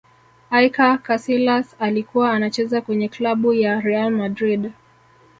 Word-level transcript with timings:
iker 0.65 1.01
casilas 1.03 1.75
alikuwa 1.79 2.31
anacheza 2.31 2.81
kwenye 2.81 3.07
klabu 3.09 3.53
ya 3.53 3.81
real 3.81 4.11
madrid 4.11 4.71